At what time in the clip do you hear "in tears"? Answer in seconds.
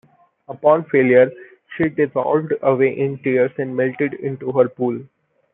2.97-3.51